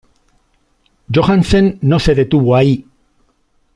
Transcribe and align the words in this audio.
Johansen 1.13 1.77
no 1.83 1.99
se 1.99 2.15
detuvo 2.15 2.55
ahí. 2.55 2.87